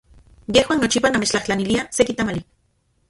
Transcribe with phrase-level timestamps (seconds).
[0.55, 2.43] Yejuan nochipa namechtlajtlaniliaj seki tamali.